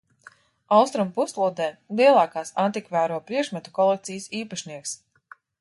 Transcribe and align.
Austrumu 0.77 1.13
puslodē 1.17 1.67
lielākās 2.01 2.53
antikvāro 2.65 3.23
priekšmetu 3.31 3.77
kolekcijas 3.79 4.29
īpašnieks. 4.43 4.99